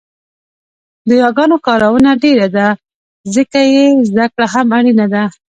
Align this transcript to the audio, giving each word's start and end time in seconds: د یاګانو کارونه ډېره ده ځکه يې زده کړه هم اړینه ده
د 1.07 1.09
یاګانو 1.23 1.57
کارونه 1.67 2.11
ډېره 2.23 2.47
ده 2.55 2.67
ځکه 3.35 3.59
يې 3.73 3.85
زده 4.09 4.25
کړه 4.33 4.47
هم 4.53 4.67
اړینه 4.77 5.05
ده 5.13 5.23